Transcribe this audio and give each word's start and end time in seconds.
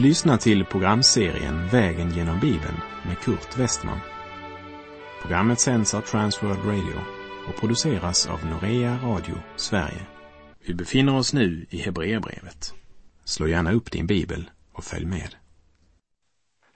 Du 0.00 0.06
lyssnar 0.06 0.36
till 0.36 0.64
programserien 0.64 1.68
Vägen 1.68 2.10
genom 2.10 2.40
Bibeln 2.40 2.80
med 3.06 3.18
Kurt 3.18 3.58
Westman. 3.58 4.00
Programmet 5.22 5.60
sänds 5.60 5.94
av 5.94 6.00
Transworld 6.00 6.64
Radio 6.64 7.00
och 7.48 7.60
produceras 7.60 8.26
av 8.26 8.46
Norea 8.46 8.98
Radio 9.02 9.34
Sverige. 9.56 10.06
Vi 10.66 10.74
befinner 10.74 11.16
oss 11.16 11.32
nu 11.32 11.66
i 11.70 11.78
Hebreerbrevet. 11.78 12.74
Slå 13.24 13.48
gärna 13.48 13.72
upp 13.72 13.90
din 13.90 14.06
bibel 14.06 14.50
och 14.72 14.84
följ 14.84 15.06
med. 15.06 15.34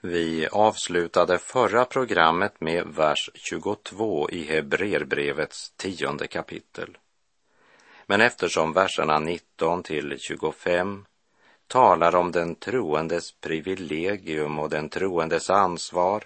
Vi 0.01 0.49
avslutade 0.53 1.39
förra 1.39 1.85
programmet 1.85 2.61
med 2.61 2.87
vers 2.87 3.31
22 3.35 4.31
i 4.31 4.45
Hebreerbrevets 4.45 5.73
tionde 5.77 6.27
kapitel. 6.27 6.97
Men 8.07 8.21
eftersom 8.21 8.73
verserna 8.73 9.19
19 9.19 9.83
till 9.83 10.17
25 10.19 11.05
talar 11.67 12.15
om 12.15 12.33
den 12.33 12.55
troendes 12.55 13.33
privilegium 13.33 14.59
och 14.59 14.71
den 14.71 14.89
troendes 14.89 15.51
ansvar 15.51 16.25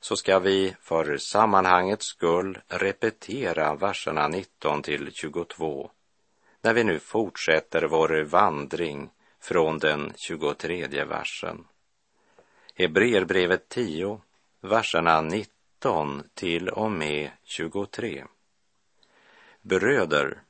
så 0.00 0.16
ska 0.16 0.38
vi 0.38 0.76
för 0.80 1.16
sammanhangets 1.16 2.06
skull 2.06 2.58
repetera 2.68 3.74
verserna 3.74 4.28
19 4.28 4.82
till 4.82 5.12
22 5.12 5.90
när 6.62 6.74
vi 6.74 6.84
nu 6.84 6.98
fortsätter 6.98 7.82
vår 7.82 8.24
vandring 8.24 9.10
från 9.40 9.78
den 9.78 10.12
23 10.16 11.04
versen. 11.04 11.64
Hebreerbrevet 12.74 13.68
10, 13.68 14.20
verserna 14.60 15.20
19 15.20 16.22
till 16.34 16.68
och 16.68 16.90
med 16.90 17.30
23. 17.44 18.24
Bröder, 19.60 20.42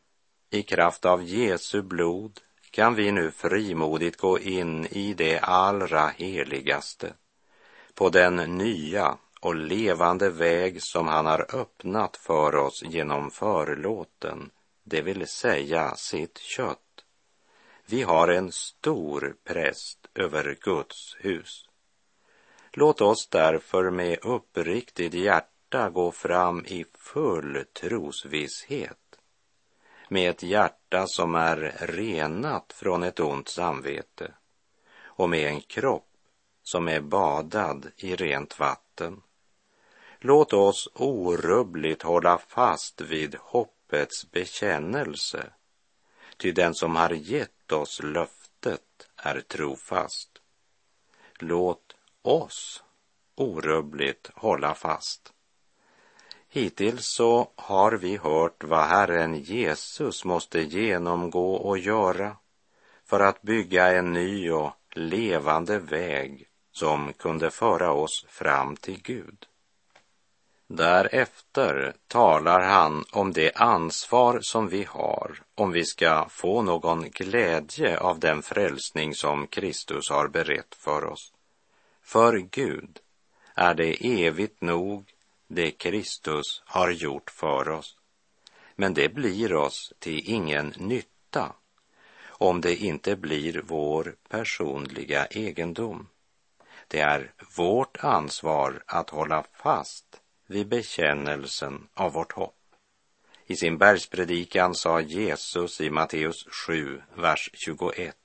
i 0.51 0.63
kraft 0.63 1.05
av 1.05 1.23
Jesu 1.23 1.83
blod 1.83 2.41
kan 2.73 2.95
vi 2.95 3.13
nu 3.13 3.31
frimodigt 3.31 4.17
gå 4.17 4.39
in 4.39 4.87
i 4.87 5.15
det 5.15 5.39
allra 5.39 6.09
heligaste, 6.09 7.15
på 7.95 8.09
den 8.09 8.37
nya 8.37 9.19
och 9.41 9.55
levande 9.55 10.31
väg 10.31 10.83
som 10.83 11.07
han 11.07 11.27
har 11.27 11.55
öppnat 11.55 12.17
för 12.17 12.57
oss 12.57 12.83
genom 12.83 13.31
förlåten, 13.31 14.51
det 14.85 15.03
vill 15.03 15.27
säga 15.27 15.95
sitt 15.97 16.39
kött. 16.39 17.05
Vi 17.87 18.03
har 18.03 18.29
en 18.29 18.53
stor 18.53 19.37
präst 19.45 20.09
över 20.15 20.59
Guds 20.61 21.17
hus. 21.21 21.69
Låt 22.73 23.01
oss 23.01 23.29
därför 23.29 23.91
med 23.91 24.19
uppriktigt 24.23 25.15
hjärta 25.15 25.91
gå 25.91 26.13
fram 26.13 26.65
i 26.67 26.85
full 26.95 27.65
trosvisshet 27.81 29.02
med 30.13 30.31
ett 30.31 30.43
hjärta 30.43 31.07
som 31.07 31.35
är 31.35 31.77
renat 31.79 32.73
från 32.73 33.03
ett 33.03 33.21
ont 33.21 33.49
samvete 33.49 34.35
och 35.05 35.31
med 35.31 35.49
en 35.49 35.61
kropp 35.61 36.09
som 36.63 36.89
är 36.89 37.01
badad 37.01 37.91
i 37.97 38.17
rent 38.17 38.59
vatten. 38.59 39.23
Låt 40.19 40.53
oss 40.53 40.89
orubbligt 40.95 42.03
hålla 42.03 42.39
fast 42.39 43.01
vid 43.01 43.35
hoppets 43.35 44.31
bekännelse, 44.31 45.53
ty 46.37 46.53
den 46.53 46.75
som 46.75 46.97
har 46.97 47.11
gett 47.11 47.73
oss 47.73 48.01
löftet 48.03 49.09
är 49.17 49.41
trofast. 49.41 50.31
Låt 51.39 51.97
oss 52.23 52.83
orubbligt 53.35 54.31
hålla 54.35 54.75
fast. 54.75 55.32
Hittills 56.55 57.07
så 57.07 57.51
har 57.57 57.93
vi 57.93 58.17
hört 58.17 58.65
vad 58.65 58.85
Herren 58.85 59.35
Jesus 59.35 60.25
måste 60.25 60.61
genomgå 60.61 61.55
och 61.55 61.79
göra 61.79 62.37
för 63.05 63.21
att 63.21 63.43
bygga 63.43 63.93
en 63.93 64.13
ny 64.13 64.51
och 64.51 64.73
levande 64.91 65.79
väg 65.79 66.47
som 66.73 67.13
kunde 67.13 67.51
föra 67.51 67.93
oss 67.93 68.27
fram 68.29 68.77
till 68.77 69.03
Gud. 69.03 69.47
Därefter 70.67 71.95
talar 72.07 72.61
han 72.61 73.05
om 73.13 73.33
det 73.33 73.53
ansvar 73.55 74.39
som 74.43 74.69
vi 74.69 74.85
har 74.85 75.43
om 75.55 75.73
vi 75.73 75.85
ska 75.85 76.27
få 76.29 76.63
någon 76.63 77.11
glädje 77.11 77.99
av 77.99 78.19
den 78.19 78.43
frälsning 78.43 79.15
som 79.15 79.47
Kristus 79.47 80.11
har 80.11 80.29
berett 80.29 80.75
för 80.75 81.05
oss. 81.05 81.33
För 82.03 82.39
Gud 82.39 82.99
är 83.55 83.75
det 83.75 84.25
evigt 84.27 84.61
nog 84.61 85.12
det 85.55 85.71
Kristus 85.71 86.63
har 86.65 86.91
gjort 86.91 87.31
för 87.31 87.69
oss. 87.69 87.97
Men 88.77 88.95
det 88.95 89.09
blir 89.09 89.55
oss 89.55 89.93
till 89.99 90.31
ingen 90.31 90.75
nytta 90.77 91.53
om 92.27 92.61
det 92.61 92.77
inte 92.77 93.17
blir 93.17 93.63
vår 93.65 94.17
personliga 94.29 95.27
egendom. 95.27 96.09
Det 96.89 97.01
är 97.01 97.33
vårt 97.57 97.97
ansvar 97.97 98.83
att 98.87 99.11
hålla 99.11 99.45
fast 99.53 100.21
vid 100.47 100.69
bekännelsen 100.69 101.89
av 101.95 102.13
vårt 102.13 102.33
hopp. 102.33 102.59
I 103.47 103.57
sin 103.57 103.79
bergspredikan 103.79 104.75
sa 104.75 105.01
Jesus 105.01 105.81
i 105.81 105.91
Matteus 105.91 106.47
7, 106.67 107.03
vers 107.15 107.51
21. 107.53 108.17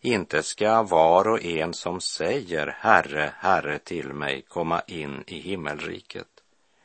Inte 0.00 0.42
ska 0.42 0.82
var 0.82 1.28
och 1.28 1.44
en 1.44 1.74
som 1.74 2.00
säger 2.00 2.76
Herre, 2.80 3.34
Herre 3.36 3.78
till 3.78 4.12
mig 4.12 4.42
komma 4.42 4.82
in 4.86 5.24
i 5.26 5.38
himmelriket, 5.38 6.31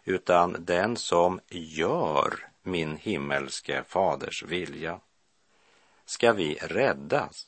utan 0.08 0.56
den 0.60 0.96
som 0.96 1.40
gör 1.50 2.48
min 2.64 2.98
himmelske 2.98 3.84
faders 3.88 4.44
vilja. 4.44 5.00
Ska 6.06 6.34
vi 6.34 6.56
räddas 6.56 7.48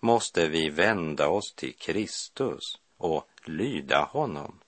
måste 0.00 0.48
vi 0.48 0.68
vända 0.68 1.28
oss 1.28 1.54
till 1.54 1.74
Kristus 1.74 2.78
och 2.96 3.28
lyda 3.44 4.04
honom. 4.04 4.58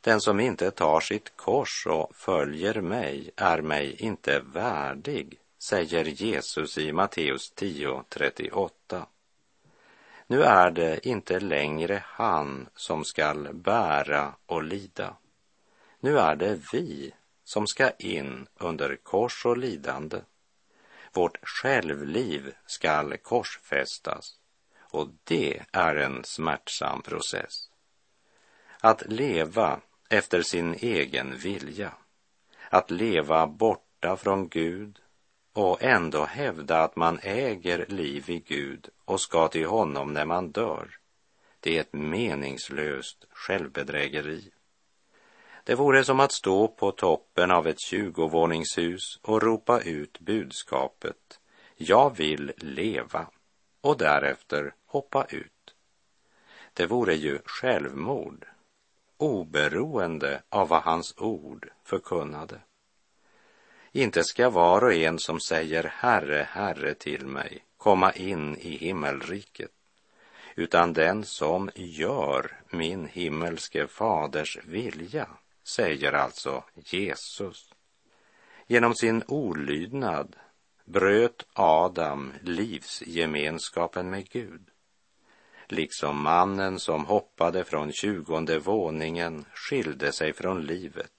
Den 0.00 0.20
som 0.20 0.40
inte 0.40 0.70
tar 0.70 1.00
sitt 1.00 1.36
kors 1.36 1.86
och 1.86 2.16
följer 2.16 2.80
mig 2.80 3.30
är 3.36 3.62
mig 3.62 3.96
inte 3.98 4.40
värdig, 4.40 5.38
säger 5.58 6.04
Jesus 6.04 6.78
i 6.78 6.92
Matteus 6.92 7.52
10.38. 7.56 9.02
Nu 10.26 10.42
är 10.42 10.70
det 10.70 11.06
inte 11.06 11.40
längre 11.40 12.02
han 12.06 12.68
som 12.74 13.04
skall 13.04 13.48
bära 13.52 14.34
och 14.46 14.62
lida. 14.62 15.16
Nu 16.00 16.18
är 16.18 16.36
det 16.36 16.60
vi 16.72 17.14
som 17.44 17.66
ska 17.66 17.90
in 17.90 18.46
under 18.54 18.96
kors 18.96 19.46
och 19.46 19.58
lidande. 19.58 20.20
Vårt 21.12 21.38
självliv 21.42 22.54
skall 22.66 23.16
korsfästas 23.16 24.38
och 24.78 25.08
det 25.24 25.62
är 25.72 25.96
en 25.96 26.24
smärtsam 26.24 27.02
process. 27.02 27.70
Att 28.80 29.02
leva 29.06 29.80
efter 30.08 30.42
sin 30.42 30.74
egen 30.74 31.36
vilja, 31.36 31.92
att 32.68 32.90
leva 32.90 33.46
borta 33.46 34.16
från 34.16 34.48
Gud 34.48 34.98
och 35.52 35.82
ändå 35.82 36.24
hävda 36.24 36.82
att 36.82 36.96
man 36.96 37.18
äger 37.22 37.86
liv 37.88 38.30
i 38.30 38.40
Gud 38.40 38.88
och 39.04 39.20
ska 39.20 39.48
till 39.48 39.66
honom 39.66 40.12
när 40.12 40.24
man 40.24 40.50
dör, 40.50 40.98
det 41.60 41.76
är 41.76 41.80
ett 41.80 41.92
meningslöst 41.92 43.24
självbedrägeri. 43.30 44.50
Det 45.64 45.74
vore 45.74 46.04
som 46.04 46.20
att 46.20 46.32
stå 46.32 46.68
på 46.68 46.92
toppen 46.92 47.50
av 47.50 47.66
ett 47.66 47.80
tjugovåningshus 47.80 49.18
och 49.22 49.42
ropa 49.42 49.80
ut 49.80 50.20
budskapet 50.20 51.40
Jag 51.76 52.16
vill 52.16 52.52
leva 52.56 53.26
och 53.80 53.98
därefter 53.98 54.74
hoppa 54.86 55.24
ut. 55.24 55.74
Det 56.74 56.86
vore 56.86 57.14
ju 57.14 57.38
självmord, 57.44 58.46
oberoende 59.16 60.42
av 60.48 60.68
vad 60.68 60.82
hans 60.82 61.14
ord 61.18 61.70
förkunnade. 61.84 62.60
Inte 63.92 64.24
ska 64.24 64.50
var 64.50 64.84
och 64.84 64.94
en 64.94 65.18
som 65.18 65.40
säger 65.40 65.84
Herre, 65.84 66.48
Herre 66.50 66.94
till 66.94 67.26
mig 67.26 67.64
komma 67.76 68.12
in 68.12 68.56
i 68.56 68.76
himmelriket, 68.76 69.70
utan 70.56 70.92
den 70.92 71.24
som 71.24 71.70
gör 71.74 72.60
min 72.70 73.06
himmelske 73.06 73.86
faders 73.86 74.58
vilja 74.64 75.28
säger 75.74 76.12
alltså 76.12 76.64
Jesus. 76.74 77.74
Genom 78.66 78.94
sin 78.94 79.22
olydnad 79.28 80.36
bröt 80.84 81.46
Adam 81.52 82.32
livsgemenskapen 82.42 84.10
med 84.10 84.28
Gud. 84.28 84.70
Liksom 85.68 86.22
mannen 86.22 86.78
som 86.78 87.04
hoppade 87.04 87.64
från 87.64 87.92
tjugonde 87.92 88.58
våningen 88.58 89.44
skilde 89.54 90.12
sig 90.12 90.32
från 90.32 90.62
livet 90.62 91.12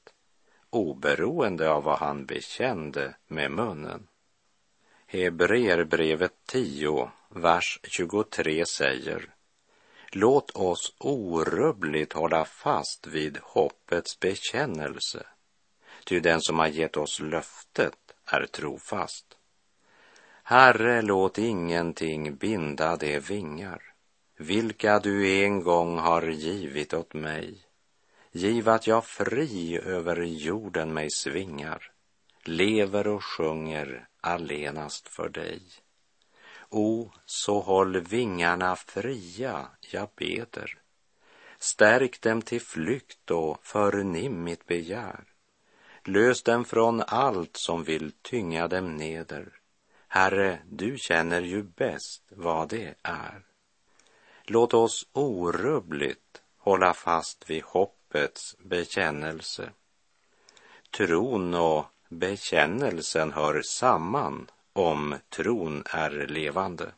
oberoende 0.72 1.72
av 1.72 1.84
vad 1.84 2.00
han 2.00 2.26
bekände 2.26 3.16
med 3.28 3.52
munnen. 3.52 4.08
Hebreerbrevet 5.06 6.34
10, 6.46 7.12
vers 7.30 7.80
23 7.84 8.66
säger 8.66 9.30
Låt 10.14 10.52
oss 10.52 10.96
orubbligt 10.98 12.14
hålla 12.14 12.46
fast 12.46 13.08
vid 13.08 13.38
hoppets 13.42 14.20
bekännelse, 14.20 15.26
ty 16.06 16.20
den 16.20 16.42
som 16.42 16.60
har 16.60 16.68
gett 16.68 16.98
oss 16.98 17.20
löftet 17.20 17.98
är 18.26 18.46
trofast. 18.46 19.38
Herre, 20.44 21.02
låt 21.02 21.38
ingenting 21.38 22.36
binda 22.36 22.96
de 22.96 23.20
vingar, 23.20 23.82
vilka 24.38 25.00
du 25.00 25.44
en 25.44 25.64
gång 25.64 25.98
har 25.98 26.28
givit 26.28 26.94
åt 26.94 27.14
mig. 27.14 27.66
Giv 28.32 28.70
att 28.70 28.88
jag 28.88 29.06
fri 29.06 29.80
över 29.80 30.22
jorden 30.22 30.94
mig 30.94 31.12
svingar, 31.12 31.92
lever 32.44 33.08
och 33.08 33.24
sjunger 33.24 34.08
allenast 34.22 35.08
för 35.08 35.30
dig. 35.30 35.62
O, 36.72 37.12
så 37.26 37.60
håll 37.60 38.00
vingarna 38.00 38.76
fria, 38.76 39.68
jag 39.92 40.10
beder. 40.16 40.78
Stärk 41.60 42.22
dem 42.22 42.42
till 42.42 42.62
flykt 42.62 43.32
och 43.32 43.66
förnim 43.66 44.44
mitt 44.44 44.66
begär. 44.66 45.24
Lös 46.06 46.44
dem 46.44 46.66
från 46.66 47.02
allt 47.08 47.58
som 47.58 47.84
vill 47.84 48.12
tynga 48.12 48.68
dem 48.68 48.98
neder. 48.98 49.54
Herre, 50.08 50.60
du 50.70 50.98
känner 50.98 51.42
ju 51.42 51.64
bäst 51.64 52.24
vad 52.30 52.70
det 52.70 52.96
är. 53.02 53.46
Låt 54.44 54.74
oss 54.74 55.08
orubbligt 55.14 56.42
hålla 56.58 56.94
fast 56.94 57.50
vid 57.50 57.64
hoppets 57.64 58.56
bekännelse. 58.60 59.72
Tron 60.98 61.54
och 61.54 61.86
bekännelsen 62.10 63.32
hör 63.32 63.62
samman 63.62 64.48
om 64.74 65.16
tron 65.30 65.84
är 65.86 66.28
levande. 66.28 66.92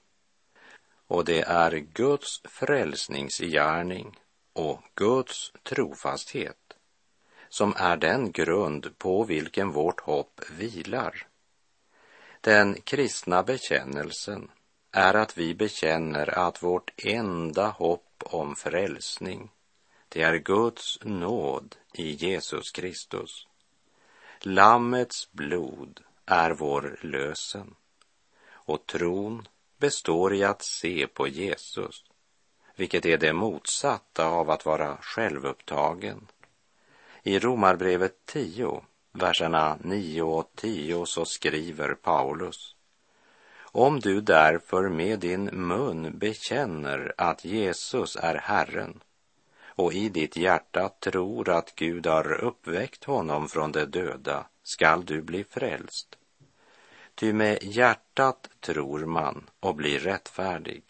Och 1.08 1.26
det 1.26 1.42
är 1.42 1.72
Guds 1.72 2.42
frälsningsgärning 2.44 4.20
och 4.54 4.82
Guds 4.96 5.52
trofasthet 5.64 6.58
som 7.54 7.74
är 7.78 7.98
den 7.98 8.32
grund 8.32 8.98
på 8.98 9.24
vilken 9.24 9.72
vårt 9.72 10.02
hopp 10.02 10.42
vilar. 10.52 11.28
Den 12.42 12.82
kristna 12.82 13.44
bekännelsen 13.44 14.52
är 14.92 15.14
att 15.14 15.38
vi 15.38 15.56
bekänner 15.56 16.40
att 16.40 16.64
vårt 16.64 16.92
enda 17.06 17.68
hopp 17.68 18.24
om 18.26 18.56
frälsning, 18.56 19.52
det 20.10 20.22
är 20.22 20.38
Guds 20.38 21.00
nåd 21.04 21.76
i 21.94 22.12
Jesus 22.12 22.72
Kristus. 22.72 23.48
Lammets 24.40 25.32
blod 25.32 26.00
är 26.26 26.52
vår 26.52 26.98
lösen 27.02 27.76
och 28.46 28.86
tron 28.86 29.48
består 29.78 30.34
i 30.34 30.44
att 30.44 30.62
se 30.62 31.08
på 31.08 31.28
Jesus, 31.28 32.04
vilket 32.76 33.06
är 33.06 33.18
det 33.18 33.34
motsatta 33.34 34.26
av 34.26 34.50
att 34.50 34.66
vara 34.66 34.98
självupptagen. 35.02 36.28
I 37.24 37.40
Romarbrevet 37.40 38.26
10, 38.26 38.84
verserna 39.12 39.78
9 39.82 40.22
och 40.22 40.52
10 40.56 41.06
så 41.06 41.26
skriver 41.26 41.94
Paulus 41.94 42.76
om 43.76 44.00
du 44.00 44.22
därför 44.22 44.90
med 44.90 45.20
din 45.20 45.44
mun 45.44 46.18
bekänner 46.18 47.14
att 47.18 47.46
Jesus 47.46 48.16
är 48.16 48.36
Herren 48.36 49.04
och 49.66 49.94
i 49.94 50.10
ditt 50.10 50.38
hjärta 50.38 50.90
tror 50.90 51.50
att 51.50 51.76
Gud 51.76 52.08
har 52.08 52.32
uppväckt 52.44 53.04
honom 53.04 53.48
från 53.48 53.72
de 53.72 53.86
döda 53.86 54.46
skall 54.64 55.06
du 55.06 55.22
bli 55.22 55.44
frälst. 55.44 56.18
Ty 57.16 57.34
med 57.34 57.64
hjärtat 57.64 58.50
tror 58.60 59.06
man 59.06 59.50
och 59.60 59.76
blir 59.76 60.00
rättfärdig. 60.00 60.84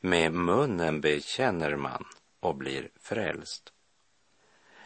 Med 0.00 0.32
munnen 0.32 1.00
bekänner 1.00 1.76
man 1.76 2.04
och 2.40 2.54
blir 2.54 2.90
frälst. 3.00 3.72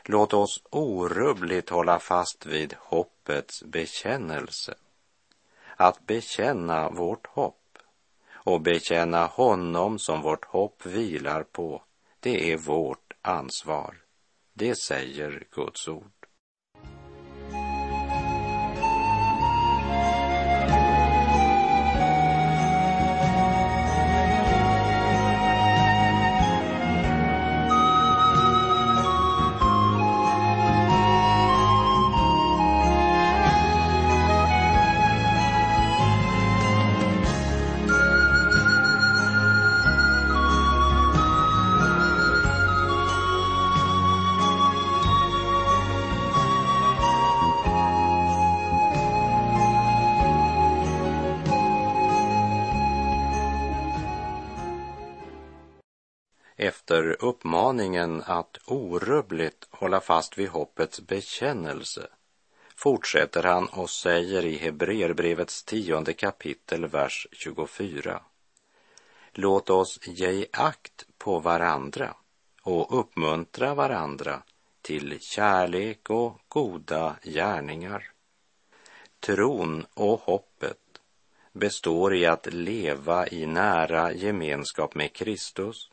Låt 0.05 0.35
oss 0.35 0.63
orubbligt 0.71 1.71
hålla 1.71 1.99
fast 1.99 2.47
vid 2.47 2.75
hoppets 2.79 3.63
bekännelse. 3.63 4.75
Att 5.77 6.07
bekänna 6.07 6.91
vårt 6.91 7.27
hopp 7.27 7.79
och 8.33 8.61
bekänna 8.61 9.27
honom 9.27 9.99
som 9.99 10.23
vårt 10.23 10.45
hopp 10.45 10.87
vilar 10.87 11.43
på, 11.43 11.83
det 12.21 12.53
är 12.53 12.57
vårt 12.57 13.13
ansvar. 13.23 13.97
Det 14.53 14.75
säger 14.75 15.47
Guds 15.51 15.89
ord. 15.89 16.20
Efter 57.01 57.25
uppmaningen 57.25 58.23
att 58.27 58.59
orubbligt 58.67 59.69
hålla 59.71 60.01
fast 60.01 60.39
vid 60.39 60.49
hoppets 60.49 61.01
bekännelse 61.01 62.07
fortsätter 62.77 63.43
han 63.43 63.69
och 63.69 63.91
säger 63.91 64.45
i 64.45 64.57
Hebreerbrevets 64.57 65.65
tionde 65.65 66.13
kapitel, 66.13 66.87
vers 66.87 67.27
24. 67.33 68.23
Låt 69.33 69.71
oss 69.71 69.99
ge 70.03 70.47
akt 70.53 71.07
på 71.19 71.39
varandra 71.39 72.15
och 72.63 73.01
uppmuntra 73.01 73.75
varandra 73.75 74.43
till 74.83 75.21
kärlek 75.21 76.11
och 76.11 76.41
goda 76.49 77.17
gärningar. 77.23 78.11
Tron 79.21 79.87
och 79.95 80.21
hoppet 80.21 81.01
består 81.53 82.15
i 82.15 82.27
att 82.27 82.47
leva 82.47 83.29
i 83.29 83.47
nära 83.47 84.13
gemenskap 84.13 84.95
med 84.95 85.13
Kristus 85.13 85.91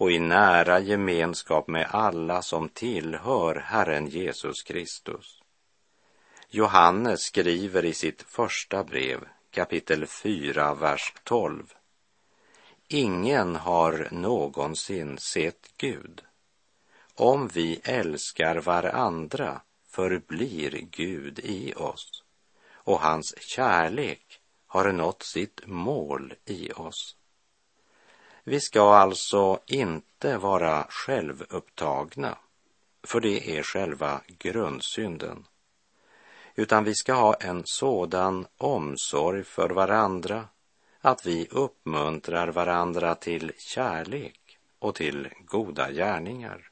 och 0.00 0.10
i 0.10 0.18
nära 0.18 0.78
gemenskap 0.78 1.68
med 1.68 1.86
alla 1.90 2.42
som 2.42 2.68
tillhör 2.68 3.54
Herren 3.54 4.06
Jesus 4.06 4.62
Kristus. 4.62 5.42
Johannes 6.48 7.20
skriver 7.20 7.84
i 7.84 7.94
sitt 7.94 8.22
första 8.22 8.84
brev, 8.84 9.28
kapitel 9.50 10.06
4, 10.06 10.74
vers 10.74 11.12
12. 11.24 11.74
Ingen 12.88 13.56
har 13.56 14.08
någonsin 14.10 15.18
sett 15.18 15.72
Gud. 15.76 16.22
Om 17.14 17.48
vi 17.48 17.80
älskar 17.84 18.56
varandra 18.56 19.60
förblir 19.88 20.70
Gud 20.90 21.38
i 21.38 21.74
oss 21.76 22.24
och 22.72 23.00
hans 23.00 23.34
kärlek 23.40 24.40
har 24.66 24.92
nått 24.92 25.22
sitt 25.22 25.60
mål 25.66 26.34
i 26.44 26.72
oss. 26.72 27.16
Vi 28.50 28.60
ska 28.60 28.94
alltså 28.94 29.60
inte 29.66 30.36
vara 30.36 30.86
självupptagna, 30.88 32.38
för 33.02 33.20
det 33.20 33.58
är 33.58 33.62
själva 33.62 34.20
grundsynden, 34.26 35.46
utan 36.54 36.84
vi 36.84 36.94
ska 36.94 37.12
ha 37.12 37.34
en 37.34 37.62
sådan 37.64 38.46
omsorg 38.56 39.44
för 39.44 39.70
varandra 39.70 40.48
att 41.00 41.26
vi 41.26 41.48
uppmuntrar 41.50 42.48
varandra 42.48 43.14
till 43.14 43.52
kärlek 43.58 44.58
och 44.78 44.94
till 44.94 45.28
goda 45.44 45.92
gärningar. 45.92 46.70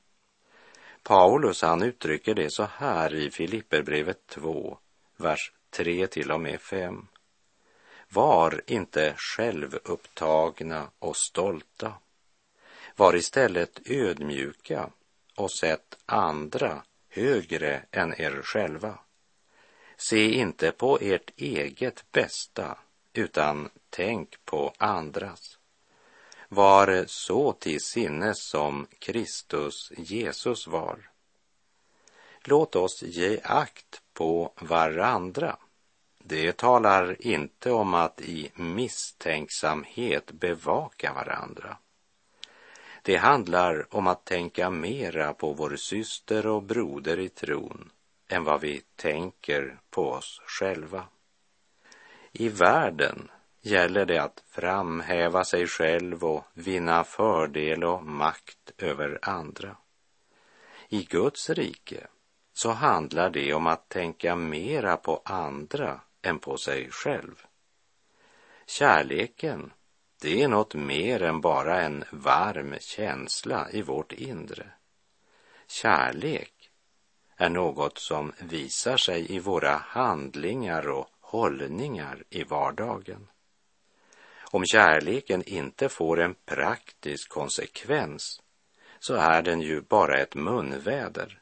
Paulus 1.02 1.62
han 1.62 1.82
uttrycker 1.82 2.35
det 2.35 2.52
så 2.52 2.68
här 2.73 3.14
i 3.14 3.30
Filipperbrevet 3.30 4.26
2, 4.26 4.78
vers 5.16 5.52
3 5.70 6.06
till 6.06 6.32
och 6.32 6.40
med 6.40 6.61
5. 6.61 7.06
Var 8.12 8.62
inte 8.66 9.14
självupptagna 9.16 10.90
och 10.98 11.16
stolta. 11.16 11.94
Var 12.96 13.16
istället 13.16 13.80
ödmjuka 13.84 14.90
och 15.34 15.52
sätt 15.52 15.98
andra 16.06 16.82
högre 17.08 17.82
än 17.90 18.20
er 18.20 18.42
själva. 18.42 18.98
Se 19.96 20.30
inte 20.30 20.72
på 20.72 20.98
ert 21.00 21.30
eget 21.36 22.12
bästa, 22.12 22.78
utan 23.12 23.70
tänk 23.90 24.44
på 24.44 24.72
andras. 24.78 25.58
Var 26.48 27.04
så 27.06 27.52
till 27.52 27.80
sinnes 27.80 28.48
som 28.50 28.86
Kristus 28.98 29.92
Jesus 29.96 30.66
var. 30.66 31.10
Låt 32.44 32.76
oss 32.76 33.02
ge 33.02 33.40
akt 33.44 34.02
på 34.12 34.52
varandra 34.60 35.56
det 36.28 36.56
talar 36.56 37.26
inte 37.26 37.70
om 37.70 37.94
att 37.94 38.20
i 38.20 38.50
misstänksamhet 38.54 40.32
bevaka 40.32 41.12
varandra. 41.12 41.76
Det 43.02 43.16
handlar 43.16 43.94
om 43.94 44.06
att 44.06 44.25
tänka 44.25 44.70
mera 44.70 45.32
på 45.32 45.52
vår 45.52 45.76
syster 45.76 46.47
och 46.47 46.62
broder 46.62 47.18
i 47.18 47.28
tron 47.28 47.90
än 48.28 48.44
vad 48.44 48.61
vi 48.61 48.82
tänker 48.97 49.78
på 49.90 50.11
oss 50.11 50.40
själva. 50.47 51.04
I 52.32 52.49
världen 52.49 53.30
gäller 53.61 54.06
det 54.06 54.18
att 54.18 54.42
framhäva 54.49 55.44
sig 55.44 55.66
själv 55.66 56.25
och 56.25 56.44
vinna 56.54 57.04
fördel 57.04 57.85
och 57.85 58.02
makt 58.04 58.73
över 58.78 59.18
andra. 59.23 59.76
I 60.88 61.04
Guds 61.04 61.50
rike 61.50 62.06
så 62.52 62.70
handlar 62.70 63.30
det 63.30 63.54
om 63.54 63.66
att 63.66 63.88
tänka 63.88 64.37
mera 64.37 64.97
på 64.97 65.23
andra 65.25 66.00
än 66.22 66.38
på 66.38 66.56
sig 66.56 66.90
själv. 66.90 67.42
Kärleken, 68.66 69.72
det 70.20 70.42
är 70.42 70.48
något 70.48 70.75
mer 70.75 71.22
än 71.22 71.40
bara 71.40 71.82
en 71.82 72.04
varm 72.10 72.75
känsla 72.80 73.70
i 73.70 73.82
vårt 73.82 74.12
inre. 74.12 74.70
Kärlek 75.66 76.70
är 77.37 77.48
något 77.48 77.98
som 77.98 78.32
visar 78.38 78.96
sig 78.96 79.32
i 79.34 79.38
våra 79.38 79.76
handlingar 79.76 80.88
och 80.88 81.08
hållningar 81.20 82.25
i 82.30 82.44
vardagen. 82.44 83.28
Om 84.50 84.64
kärleken 84.66 85.42
inte 85.42 85.88
får 85.88 86.20
en 86.20 86.34
praktisk 86.34 87.28
konsekvens 87.28 88.42
så 88.98 89.14
är 89.14 89.42
den 89.42 89.60
ju 89.60 89.80
bara 89.80 90.18
ett 90.18 90.34
munväder. 90.34 91.40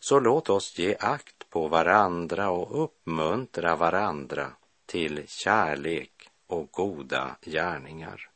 Så 0.00 0.20
låt 0.20 0.50
oss 0.50 0.78
ge 0.78 0.96
akt 1.00 1.50
på 1.50 1.68
varandra 1.68 2.50
och 2.50 2.84
uppmuntra 2.84 3.76
varandra 3.76 4.52
till 4.86 5.24
kärlek 5.26 6.28
och 6.46 6.70
goda 6.70 7.36
gärningar. 7.42 8.30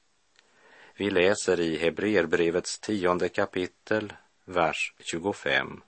Vi 0.96 1.10
läser 1.10 1.60
i 1.60 1.76
Hebreerbrevets 1.76 2.78
tionde 2.78 3.28
kapitel, 3.28 4.12
vers 4.44 4.94
25. 4.98 5.82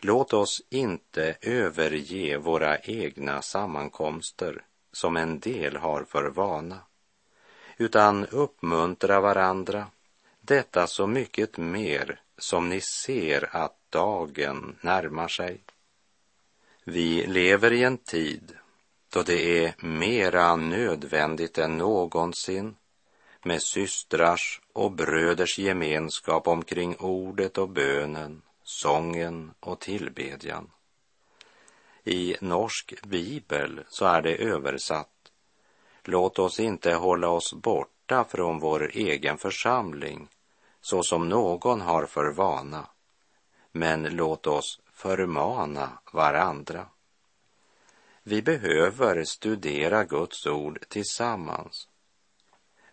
Låt 0.00 0.32
oss 0.32 0.62
inte 0.70 1.36
överge 1.40 2.38
våra 2.38 2.78
egna 2.78 3.42
sammankomster 3.42 4.64
som 4.92 5.16
en 5.16 5.40
del 5.40 5.76
har 5.76 6.04
för 6.04 6.30
vana, 6.30 6.78
utan 7.76 8.26
uppmuntra 8.26 9.20
varandra, 9.20 9.86
detta 10.40 10.86
så 10.86 11.06
mycket 11.06 11.56
mer 11.56 12.20
som 12.38 12.68
ni 12.68 12.80
ser 12.80 13.56
att 13.56 13.77
dagen 13.90 14.76
närmar 14.80 15.28
sig. 15.28 15.60
Vi 16.84 17.26
lever 17.26 17.72
i 17.72 17.82
en 17.82 17.98
tid 17.98 18.56
då 19.12 19.22
det 19.22 19.64
är 19.64 19.74
mera 19.78 20.56
nödvändigt 20.56 21.58
än 21.58 21.78
någonsin 21.78 22.76
med 23.42 23.62
systrars 23.62 24.60
och 24.72 24.92
bröders 24.92 25.58
gemenskap 25.58 26.48
omkring 26.48 26.96
ordet 26.96 27.58
och 27.58 27.68
bönen, 27.68 28.42
sången 28.62 29.50
och 29.60 29.80
tillbedjan. 29.80 30.70
I 32.04 32.36
norsk 32.40 33.02
bibel 33.02 33.80
så 33.88 34.04
är 34.04 34.22
det 34.22 34.36
översatt 34.36 35.32
Låt 36.04 36.38
oss 36.38 36.60
inte 36.60 36.94
hålla 36.94 37.28
oss 37.28 37.52
borta 37.52 38.24
från 38.24 38.58
vår 38.58 38.90
egen 38.94 39.38
församling 39.38 40.28
så 40.80 41.02
som 41.02 41.28
någon 41.28 41.80
har 41.80 42.06
för 42.06 42.32
vana, 42.32 42.86
men 43.72 44.02
låt 44.02 44.46
oss 44.46 44.80
förmana 44.92 45.98
varandra. 46.12 46.86
Vi 48.22 48.42
behöver 48.42 49.24
studera 49.24 50.04
Guds 50.04 50.46
ord 50.46 50.84
tillsammans. 50.88 51.88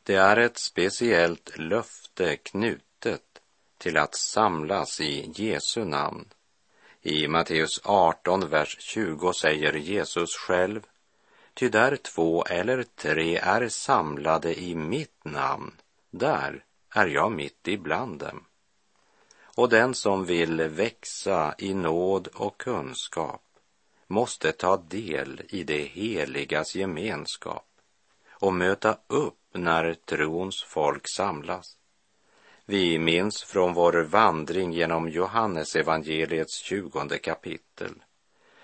Det 0.03 0.15
är 0.15 0.37
ett 0.37 0.59
speciellt 0.59 1.57
löfte 1.57 2.37
knutet 2.37 3.41
till 3.77 3.97
att 3.97 4.15
samlas 4.15 5.01
i 5.01 5.31
Jesu 5.35 5.85
namn 5.85 6.25
i 7.07 7.27
Matteus 7.27 7.81
18, 7.83 8.49
vers 8.49 8.77
20 8.79 9.33
säger 9.33 9.73
Jesus 9.73 10.35
själv, 10.35 10.81
ty 11.53 11.69
där 11.69 11.95
två 11.95 12.45
eller 12.45 12.83
tre 12.83 13.37
är 13.37 13.69
samlade 13.69 14.59
i 14.59 14.75
mitt 14.75 15.25
namn, 15.25 15.71
där 16.11 16.63
är 16.89 17.07
jag 17.07 17.31
mitt 17.31 17.67
ibland 17.67 18.19
dem. 18.19 18.45
Och 19.55 19.69
den 19.69 19.93
som 19.93 20.25
vill 20.25 20.61
växa 20.61 21.55
i 21.57 21.73
nåd 21.73 22.27
och 22.27 22.57
kunskap 22.57 23.41
måste 24.07 24.51
ta 24.51 24.77
del 24.77 25.41
i 25.49 25.63
det 25.63 25.83
heligas 25.83 26.75
gemenskap 26.75 27.67
och 28.29 28.53
möta 28.53 28.97
upp 29.07 29.39
när 29.53 29.93
trons 29.93 30.63
folk 30.63 31.07
samlas. 31.15 31.77
Vi 32.65 32.99
minns 32.99 33.43
från 33.43 33.73
vår 33.73 34.03
vandring 34.03 34.73
genom 34.73 35.09
Johannesevangeliets 35.09 36.57
tjugonde 36.57 37.17
kapitel 37.17 37.93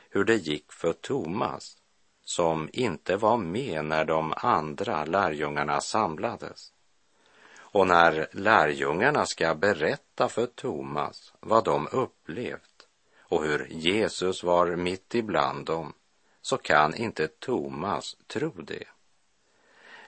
hur 0.09 0.23
det 0.23 0.35
gick 0.35 0.71
för 0.71 0.93
Thomas 0.93 1.77
som 2.23 2.69
inte 2.73 3.17
var 3.17 3.37
med 3.37 3.85
när 3.85 4.05
de 4.05 4.33
andra 4.37 5.05
lärjungarna 5.05 5.81
samlades. 5.81 6.73
Och 7.71 7.87
när 7.87 8.27
lärjungarna 8.31 9.25
ska 9.25 9.55
berätta 9.55 10.29
för 10.29 10.45
Thomas 10.45 11.33
vad 11.39 11.63
de 11.63 11.87
upplevt 11.91 12.87
och 13.19 13.43
hur 13.43 13.67
Jesus 13.69 14.43
var 14.43 14.75
mitt 14.75 15.15
ibland 15.15 15.65
dem 15.65 15.93
så 16.41 16.57
kan 16.57 16.95
inte 16.95 17.27
Thomas 17.27 18.15
tro 18.27 18.51
det 18.51 18.83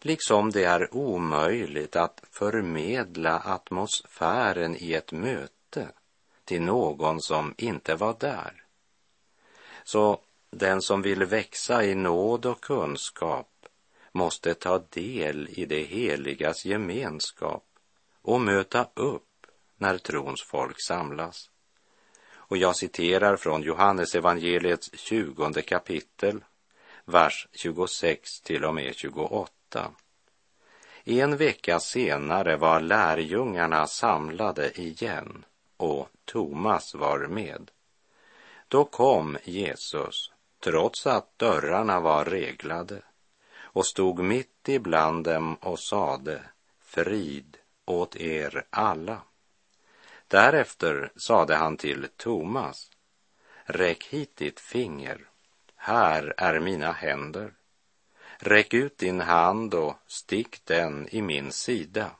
liksom 0.06 0.52
det 0.52 0.64
är 0.64 0.96
omöjligt 0.96 1.96
att 1.96 2.24
förmedla 2.32 3.40
atmosfären 3.40 4.76
i 4.76 4.94
ett 4.94 5.12
möte 5.12 5.88
till 6.46 6.62
någon 6.62 7.22
som 7.22 7.54
inte 7.58 7.96
var 7.96 8.16
där. 8.20 8.64
Så 9.84 10.20
den 10.52 10.82
som 10.82 11.02
vill 11.02 11.26
växa 11.26 11.84
i 11.84 11.96
nåd 11.96 12.46
och 12.46 12.62
kunskap 12.62 13.50
måste 14.14 14.54
ta 14.54 14.84
del 14.90 15.50
i 15.52 15.66
det 15.66 15.84
heligas 15.84 16.66
gemenskap 16.66 17.66
och 18.22 18.42
möta 18.42 18.88
upp 18.94 19.48
när 19.78 19.98
trons 19.98 20.44
folk 20.44 20.82
samlas. 20.82 21.50
Och 22.32 22.58
jag 22.58 22.76
citerar 22.76 23.36
från 23.36 23.62
Johannes 23.62 24.16
evangeliets 24.16 24.90
20 24.94 25.62
kapitel, 25.62 26.44
vers 27.06 27.48
26 27.52 28.42
till 28.42 28.66
och 28.66 28.76
med 28.76 28.96
28. 28.96 29.92
En 31.04 31.38
vecka 31.38 31.80
senare 31.80 32.58
var 32.58 32.82
lärjungarna 32.82 33.88
samlade 33.88 34.82
igen 34.82 35.46
och 35.78 36.10
Thomas 36.26 36.96
var 36.96 37.20
med. 37.28 37.72
Då 38.68 38.86
kom 38.86 39.38
Jesus, 39.44 40.32
trots 40.60 41.08
att 41.08 41.40
dörrarna 41.40 42.00
var 42.00 42.26
reglade, 42.26 43.02
och 43.74 43.86
stod 43.86 44.20
mitt 44.20 44.70
ibland 44.70 45.26
dem 45.26 45.56
och 45.56 45.80
sade 45.80 46.42
frid 46.80 47.58
åt 47.86 48.16
er 48.16 48.66
alla. 48.70 49.22
Därefter 50.28 51.12
sade 51.16 51.56
han 51.56 51.78
till 51.78 52.08
Thomas, 52.18 52.92
räck 53.64 54.04
hit 54.04 54.36
ditt 54.36 54.60
finger, 54.60 55.28
här 55.76 56.34
är 56.38 56.60
mina 56.60 56.92
händer 56.92 57.54
Räck 58.46 58.74
ut 58.74 58.98
din 58.98 59.20
hand 59.20 59.74
och 59.74 59.96
stick 60.08 60.66
den 60.66 61.08
i 61.12 61.22
min 61.22 61.52
sida. 61.52 62.12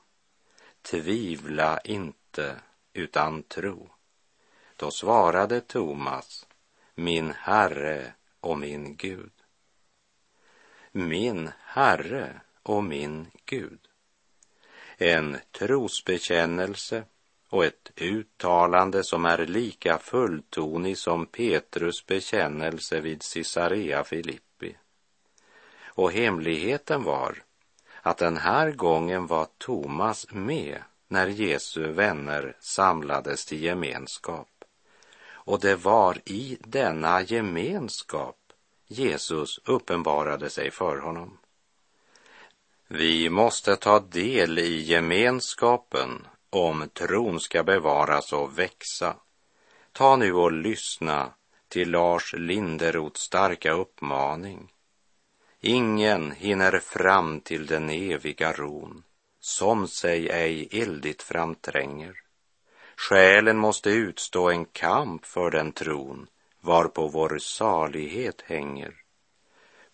Tvivla 0.82 1.80
inte, 1.80 2.56
utan 2.92 3.42
tro. 3.42 3.88
Då 4.76 4.90
svarade 4.90 5.60
Thomas, 5.60 6.46
min 6.94 7.30
Herre 7.30 8.12
och 8.40 8.58
min 8.58 8.96
Gud. 8.96 9.33
Min 10.96 11.50
Herre 11.58 12.40
och 12.62 12.84
min 12.84 13.26
Gud. 13.44 13.78
En 14.96 15.36
trosbekännelse 15.52 17.04
och 17.48 17.64
ett 17.64 17.90
uttalande 17.96 19.04
som 19.04 19.24
är 19.24 19.46
lika 19.46 19.98
fulltonig 19.98 20.98
som 20.98 21.26
Petrus 21.26 22.06
bekännelse 22.06 23.00
vid 23.00 23.22
Caesarea 23.34 24.04
Filippi. 24.04 24.76
Och 25.84 26.12
hemligheten 26.12 27.02
var 27.02 27.42
att 28.02 28.18
den 28.18 28.36
här 28.36 28.70
gången 28.70 29.26
var 29.26 29.46
Thomas 29.58 30.26
med 30.30 30.82
när 31.08 31.26
Jesu 31.26 31.86
vänner 31.86 32.56
samlades 32.60 33.46
till 33.46 33.62
gemenskap. 33.62 34.64
Och 35.26 35.60
det 35.60 35.76
var 35.76 36.18
i 36.24 36.58
denna 36.60 37.22
gemenskap 37.22 38.43
Jesus 38.94 39.60
uppenbarade 39.64 40.50
sig 40.50 40.70
för 40.70 40.98
honom. 40.98 41.38
Vi 42.88 43.30
måste 43.30 43.76
ta 43.76 44.00
del 44.00 44.58
i 44.58 44.82
gemenskapen 44.82 46.26
om 46.50 46.88
tron 46.92 47.40
ska 47.40 47.62
bevaras 47.62 48.32
och 48.32 48.58
växa. 48.58 49.16
Ta 49.92 50.16
nu 50.16 50.32
och 50.32 50.52
lyssna 50.52 51.32
till 51.68 51.90
Lars 51.90 52.32
Linderots 52.32 53.20
starka 53.20 53.72
uppmaning 53.72 54.74
Ingen 55.66 56.32
hinner 56.32 56.78
fram 56.78 57.40
till 57.40 57.66
den 57.66 57.90
eviga 57.90 58.52
ron, 58.52 59.02
som 59.40 59.88
sig 59.88 60.28
ej 60.28 60.68
eldigt 60.72 61.22
framtränger. 61.22 62.14
Själen 62.96 63.56
måste 63.56 63.90
utstå 63.90 64.50
en 64.50 64.64
kamp 64.64 65.26
för 65.26 65.50
den 65.50 65.72
tron, 65.72 66.26
varpå 66.64 67.08
vår 67.08 67.38
salighet 67.38 68.42
hänger. 68.42 68.94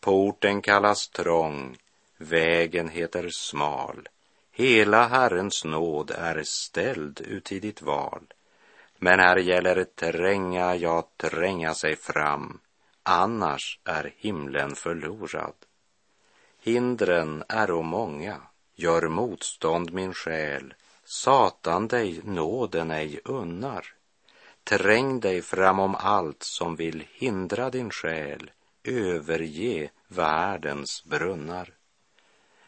porten 0.01 0.63
kallas 0.63 1.09
trång, 1.09 1.77
vägen 2.19 2.89
heter 2.89 3.29
smal. 3.29 4.09
Hela 4.53 5.09
Herrens 5.09 5.65
nåd 5.65 6.11
är 6.11 6.43
ställd 6.43 7.21
uti 7.21 7.61
ditt 7.61 7.83
val. 7.83 8.23
Men 8.99 9.21
här 9.21 9.37
gäller 9.37 9.85
tränga, 9.85 10.75
ja, 10.75 11.09
tränga 11.17 11.75
sig 11.75 11.97
fram, 11.97 12.61
annars 13.03 13.81
är 13.85 14.15
himlen 14.17 14.75
förlorad. 14.75 15.55
Hindren 16.63 17.45
är 17.49 17.83
många, 17.83 18.37
gör 18.75 19.09
motstånd 19.09 19.93
min 19.93 20.15
själ, 20.15 20.75
Satan 21.05 21.89
dig 21.89 22.21
nåden 22.25 22.91
ej 22.91 23.21
unnar. 23.25 24.00
Träng 24.65 25.21
dig 25.21 25.43
framom 25.43 25.95
allt 25.95 26.43
som 26.43 26.77
vill 26.77 27.05
hindra 27.13 27.71
din 27.71 27.91
själ, 27.91 28.51
överge 28.85 29.91
världens 30.09 31.05
brunnar. 31.05 31.75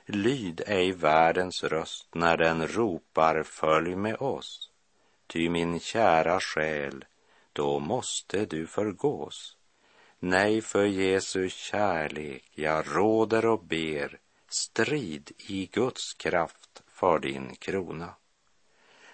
Lyd 0.07 0.63
ej 0.67 0.93
världens 0.93 1.65
röst 1.65 2.15
när 2.15 2.37
den 2.37 2.69
ropar 2.69 3.43
följ 3.43 3.97
med 3.97 4.17
oss. 4.17 4.71
Ty 5.27 5.49
min 5.49 5.81
kära 5.81 6.41
själ, 6.41 7.05
då 7.53 7.79
måste 7.79 8.47
du 8.47 8.67
förgås. 8.67 9.57
Nej, 10.19 10.61
för 10.61 10.85
Jesu 10.85 11.49
kärlek 11.49 12.45
jag 12.55 12.85
råder 12.97 13.47
och 13.47 13.65
ber, 13.65 14.19
strid 14.49 15.31
i 15.37 15.67
Guds 15.67 16.15
kraft 16.15 16.83
för 16.87 17.19
din 17.19 17.55
krona. 17.57 18.15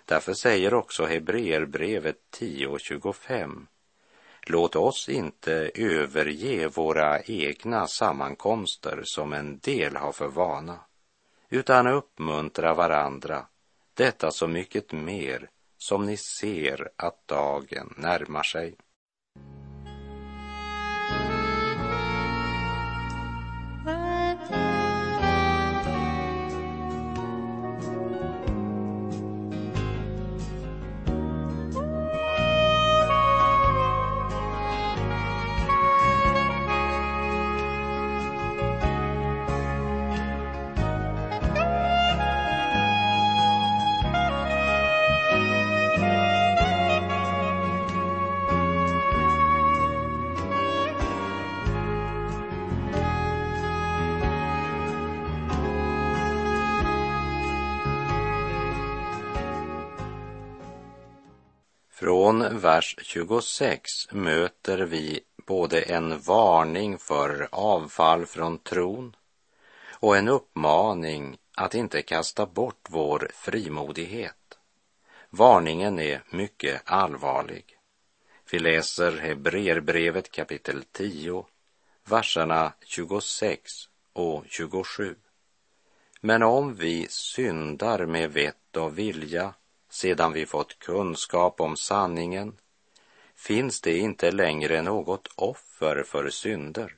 Därför 0.08 0.34
säger 0.34 0.74
också 0.74 1.04
Hebreerbrevet 1.04 2.16
10.25 2.38 3.66
Låt 4.46 4.76
oss 4.76 5.08
inte 5.08 5.70
överge 5.74 6.68
våra 6.68 7.22
egna 7.22 7.86
sammankomster 7.86 9.00
som 9.04 9.32
en 9.32 9.58
del 9.58 9.96
har 9.96 10.12
för 10.12 10.28
vana, 10.28 10.80
utan 11.48 11.86
uppmuntra 11.86 12.74
varandra, 12.74 13.46
detta 13.94 14.30
så 14.30 14.46
mycket 14.46 14.92
mer 14.92 15.50
som 15.78 16.06
ni 16.06 16.16
ser 16.16 16.88
att 16.96 17.28
dagen 17.28 17.94
närmar 17.96 18.42
sig. 18.42 18.74
Vers 62.96 63.06
26 63.06 64.12
möter 64.12 64.78
vi 64.78 65.20
både 65.46 65.82
en 65.82 66.20
varning 66.20 66.98
för 66.98 67.48
avfall 67.52 68.26
från 68.26 68.58
tron 68.58 69.16
och 69.90 70.16
en 70.16 70.28
uppmaning 70.28 71.38
att 71.56 71.74
inte 71.74 72.02
kasta 72.02 72.46
bort 72.46 72.86
vår 72.88 73.30
frimodighet. 73.34 74.58
Varningen 75.30 75.98
är 75.98 76.22
mycket 76.30 76.82
allvarlig. 76.84 77.64
Vi 78.50 78.58
läser 78.58 79.12
Hebreerbrevet 79.18 80.30
kapitel 80.30 80.84
10, 80.92 81.44
verserna 82.04 82.72
26 82.84 83.72
och 84.12 84.44
27. 84.48 85.16
Men 86.20 86.42
om 86.42 86.74
vi 86.74 87.06
syndar 87.10 88.06
med 88.06 88.32
vett 88.32 88.76
och 88.76 88.98
vilja 88.98 89.54
sedan 89.90 90.32
vi 90.32 90.46
fått 90.46 90.78
kunskap 90.78 91.60
om 91.60 91.76
sanningen 91.76 92.56
finns 93.38 93.80
det 93.80 93.98
inte 93.98 94.30
längre 94.30 94.82
något 94.82 95.28
offer 95.36 96.02
för 96.02 96.30
synder 96.30 96.94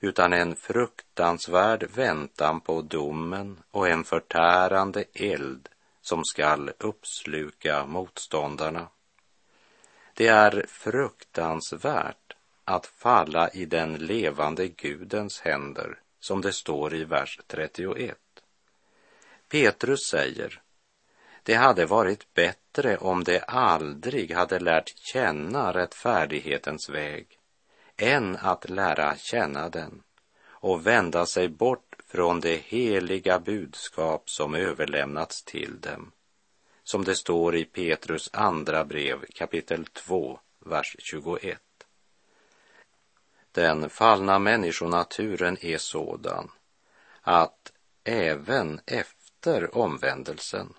utan 0.00 0.32
en 0.32 0.56
fruktansvärd 0.56 1.90
väntan 1.94 2.60
på 2.60 2.82
domen 2.82 3.62
och 3.70 3.88
en 3.88 4.04
förtärande 4.04 5.04
eld 5.12 5.68
som 6.00 6.24
skall 6.24 6.70
uppsluka 6.78 7.86
motståndarna. 7.86 8.88
Det 10.14 10.26
är 10.26 10.64
fruktansvärt 10.68 12.36
att 12.64 12.86
falla 12.86 13.48
i 13.50 13.64
den 13.64 13.94
levande 13.94 14.68
Gudens 14.68 15.40
händer, 15.40 15.98
som 16.20 16.40
det 16.40 16.52
står 16.52 16.94
i 16.94 17.04
vers 17.04 17.40
31. 17.46 18.18
Petrus 19.48 20.00
säger 20.10 20.62
det 21.44 21.54
hade 21.54 21.86
varit 21.86 22.34
bättre 22.34 22.96
om 22.96 23.24
de 23.24 23.40
aldrig 23.48 24.32
hade 24.32 24.58
lärt 24.58 24.98
känna 24.98 25.72
rättfärdighetens 25.72 26.88
väg 26.88 27.26
än 27.96 28.36
att 28.36 28.70
lära 28.70 29.16
känna 29.16 29.68
den 29.68 30.02
och 30.46 30.86
vända 30.86 31.26
sig 31.26 31.48
bort 31.48 31.96
från 32.06 32.40
det 32.40 32.56
heliga 32.56 33.38
budskap 33.38 34.30
som 34.30 34.54
överlämnats 34.54 35.42
till 35.42 35.80
dem. 35.80 36.12
Som 36.84 37.04
det 37.04 37.14
står 37.14 37.56
i 37.56 37.64
Petrus 37.64 38.30
andra 38.32 38.84
brev 38.84 39.24
kapitel 39.34 39.86
2, 39.86 40.38
vers 40.58 40.96
21. 40.98 41.60
Den 43.52 43.90
fallna 43.90 44.38
människonaturen 44.38 45.56
är 45.60 45.78
sådan 45.78 46.50
att 47.20 47.72
även 48.04 48.80
efter 48.86 49.76
omvändelsen 49.76 50.74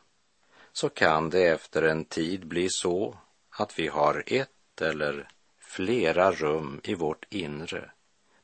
så 0.78 0.90
kan 0.90 1.30
det 1.30 1.48
efter 1.48 1.82
en 1.82 2.06
tid 2.06 2.48
bli 2.48 2.70
så 2.70 3.18
att 3.50 3.80
vi 3.80 3.88
har 3.88 4.24
ett 4.28 4.82
eller 4.82 5.28
flera 5.60 6.32
rum 6.32 6.82
i 6.84 6.96
vårt 6.96 7.26
inre 7.30 7.92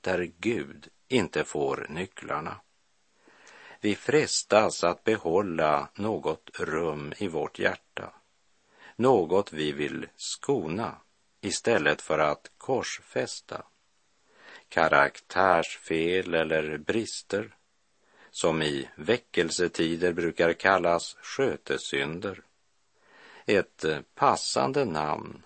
där 0.01 0.31
Gud 0.37 0.87
inte 1.07 1.43
får 1.43 1.85
nycklarna. 1.89 2.55
Vi 3.81 3.95
frestas 3.95 4.83
att 4.83 5.03
behålla 5.03 5.89
något 5.95 6.49
rum 6.59 7.13
i 7.17 7.27
vårt 7.27 7.59
hjärta, 7.59 8.13
något 8.95 9.53
vi 9.53 9.71
vill 9.71 10.07
skona 10.15 10.95
istället 11.41 12.01
för 12.01 12.19
att 12.19 12.51
korsfästa. 12.57 13.63
Karaktärsfel 14.69 16.33
eller 16.33 16.77
brister 16.77 17.55
som 18.31 18.61
i 18.61 18.89
väckelsetider 18.95 20.13
brukar 20.13 20.53
kallas 20.53 21.15
skötesynder. 21.21 22.41
Ett 23.45 23.83
eh, 23.83 23.99
passande 24.15 24.85
namn 24.85 25.43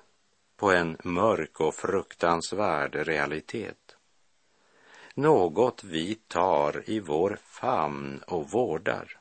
på 0.58 0.72
en 0.72 0.98
mörk 1.04 1.60
och 1.60 1.76
fruktansvärd 1.76 2.96
realitet. 2.96 3.96
Något 5.14 5.84
vi 5.84 6.16
tar 6.16 6.90
i 6.90 7.00
vår 7.00 7.40
famn 7.44 8.24
och 8.28 8.50
vårdar. 8.50 9.20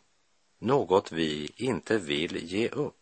Något 0.59 1.13
vi 1.13 1.53
inte 1.57 1.99
vill 1.99 2.37
ge 2.37 2.69
upp. 2.69 2.95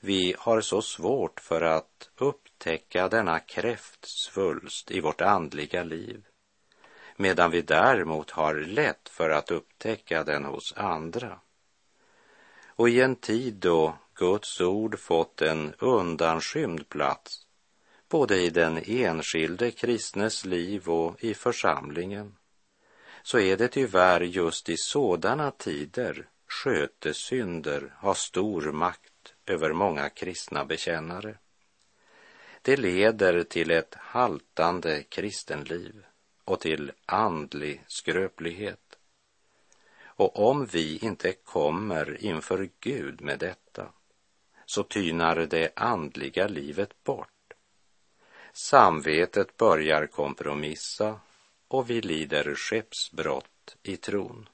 Vi 0.00 0.34
har 0.38 0.60
så 0.60 0.82
svårt 0.82 1.40
för 1.40 1.60
att 1.60 2.10
upptäcka 2.16 3.08
denna 3.08 3.40
kräftsvulst 3.40 4.90
i 4.90 5.00
vårt 5.00 5.20
andliga 5.20 5.82
liv 5.82 6.24
medan 7.16 7.50
vi 7.50 7.62
däremot 7.62 8.30
har 8.30 8.54
lätt 8.54 9.08
för 9.08 9.30
att 9.30 9.50
upptäcka 9.50 10.24
den 10.24 10.44
hos 10.44 10.74
andra. 10.76 11.40
Och 12.66 12.88
i 12.88 13.00
en 13.00 13.16
tid 13.16 13.54
då 13.54 13.98
Guds 14.14 14.60
ord 14.60 14.98
fått 14.98 15.42
en 15.42 15.74
undanskymd 15.78 16.88
plats 16.88 17.46
både 18.08 18.40
i 18.40 18.50
den 18.50 18.82
enskilde 18.86 19.70
kristnes 19.70 20.44
liv 20.44 20.88
och 20.88 21.24
i 21.24 21.34
församlingen 21.34 22.36
så 23.22 23.38
är 23.38 23.56
det 23.56 23.68
tyvärr 23.68 24.20
just 24.20 24.68
i 24.68 24.76
sådana 24.76 25.50
tider 25.50 26.28
skötesynder 26.48 27.94
har 27.96 28.14
stor 28.14 28.72
makt 28.72 29.34
över 29.46 29.72
många 29.72 30.08
kristna 30.08 30.64
bekännare. 30.64 31.38
Det 32.62 32.76
leder 32.76 33.42
till 33.42 33.70
ett 33.70 33.94
haltande 33.94 35.02
kristenliv 35.02 36.04
och 36.46 36.60
till 36.60 36.92
andlig 37.06 37.84
skröplighet. 37.86 38.98
Och 40.04 40.48
om 40.48 40.66
vi 40.66 40.98
inte 40.98 41.32
kommer 41.32 42.24
inför 42.24 42.68
Gud 42.80 43.20
med 43.20 43.38
detta 43.38 43.88
så 44.66 44.82
tynar 44.82 45.36
det 45.36 45.72
andliga 45.76 46.48
livet 46.48 47.04
bort. 47.04 47.28
Samvetet 48.52 49.56
börjar 49.56 50.06
kompromissa 50.06 51.20
och 51.68 51.90
vi 51.90 52.00
lider 52.00 52.54
skeppsbrott 52.54 53.76
i 53.82 53.96
tron. 53.96 54.48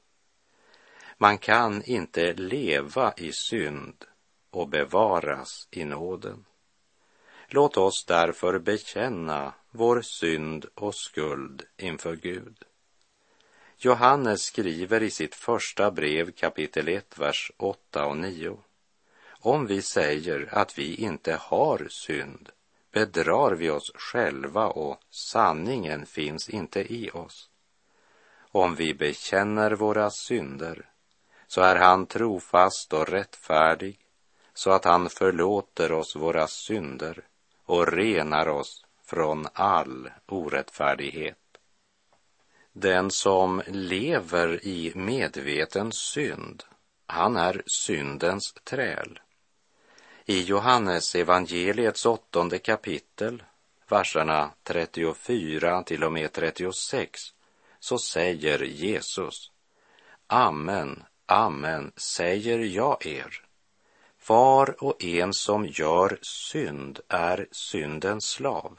Man 1.18 1.38
kan 1.38 1.82
inte 1.82 2.32
leva 2.32 3.14
i 3.16 3.32
synd 3.32 4.04
och 4.50 4.68
bevaras 4.68 5.68
i 5.70 5.84
nåden. 5.84 6.44
Låt 7.54 7.76
oss 7.76 8.04
därför 8.04 8.58
bekänna 8.58 9.52
vår 9.70 10.02
synd 10.02 10.66
och 10.74 10.94
skuld 10.94 11.62
inför 11.76 12.16
Gud. 12.16 12.64
Johannes 13.78 14.42
skriver 14.42 15.02
i 15.02 15.10
sitt 15.10 15.34
första 15.34 15.90
brev 15.90 16.30
kapitel 16.30 16.88
1, 16.88 17.18
vers 17.18 17.52
8 17.56 18.06
och 18.06 18.16
9. 18.16 18.58
Om 19.26 19.66
vi 19.66 19.82
säger 19.82 20.48
att 20.52 20.78
vi 20.78 20.94
inte 20.94 21.34
har 21.40 21.86
synd 21.90 22.48
bedrar 22.92 23.52
vi 23.52 23.70
oss 23.70 23.92
själva 23.94 24.66
och 24.66 25.00
sanningen 25.10 26.06
finns 26.06 26.48
inte 26.48 26.80
i 26.80 27.10
oss. 27.10 27.50
Om 28.52 28.74
vi 28.74 28.94
bekänner 28.94 29.70
våra 29.70 30.10
synder 30.10 30.90
så 31.46 31.60
är 31.60 31.76
han 31.76 32.06
trofast 32.06 32.92
och 32.92 33.08
rättfärdig 33.08 33.98
så 34.54 34.70
att 34.70 34.84
han 34.84 35.08
förlåter 35.08 35.92
oss 35.92 36.16
våra 36.16 36.46
synder 36.46 37.24
och 37.72 37.92
renar 37.92 38.48
oss 38.48 38.84
från 39.04 39.46
all 39.52 40.10
orättfärdighet. 40.26 41.38
Den 42.72 43.10
som 43.10 43.62
lever 43.66 44.66
i 44.66 44.92
medveten 44.94 45.92
synd, 45.92 46.64
han 47.06 47.36
är 47.36 47.62
syndens 47.66 48.54
träl. 48.64 49.20
I 50.24 50.42
Johannes 50.42 51.14
evangeliets 51.14 52.06
åttonde 52.06 52.58
kapitel, 52.58 53.42
verserna 53.88 54.50
34 54.62 55.82
till 55.82 56.04
och 56.04 56.12
med 56.12 56.32
36, 56.32 57.20
så 57.80 57.98
säger 57.98 58.62
Jesus, 58.62 59.50
Amen, 60.26 61.04
amen, 61.26 61.92
säger 61.96 62.58
jag 62.58 63.06
er. 63.06 63.51
Var 64.26 64.84
och 64.84 65.04
en 65.04 65.32
som 65.32 65.66
gör 65.66 66.18
synd 66.22 67.00
är 67.08 67.46
syndens 67.50 68.24
slav. 68.24 68.78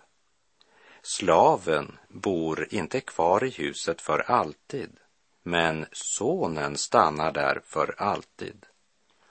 Slaven 1.01 1.97
bor 2.08 2.67
inte 2.69 3.01
kvar 3.01 3.43
i 3.43 3.49
huset 3.49 4.01
för 4.01 4.19
alltid, 4.32 4.99
men 5.43 5.86
sonen 5.91 6.77
stannar 6.77 7.32
där 7.32 7.62
för 7.65 7.95
alltid. 7.97 8.65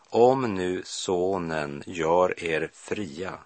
Om 0.08 0.54
nu 0.54 0.82
sonen 0.84 1.82
gör 1.86 2.44
er 2.44 2.70
fria 2.72 3.38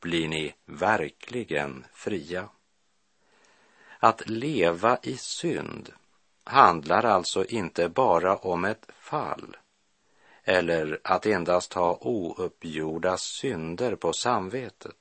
blir 0.00 0.28
ni 0.28 0.54
verkligen 0.66 1.84
fria. 1.92 2.48
Att 3.98 4.28
leva 4.28 4.98
i 5.02 5.16
synd 5.16 5.92
handlar 6.44 7.04
alltså 7.04 7.44
inte 7.44 7.88
bara 7.88 8.36
om 8.36 8.64
ett 8.64 8.86
fall 8.98 9.56
eller 10.44 11.00
att 11.04 11.26
endast 11.26 11.74
ha 11.74 11.98
ouppgjorda 12.00 13.16
synder 13.16 13.94
på 13.94 14.12
samvetet. 14.12 14.96